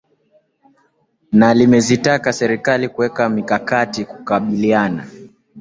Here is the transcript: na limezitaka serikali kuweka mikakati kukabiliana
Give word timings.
na 1.31 1.53
limezitaka 1.53 2.33
serikali 2.33 2.89
kuweka 2.89 3.29
mikakati 3.29 4.05
kukabiliana 4.05 5.07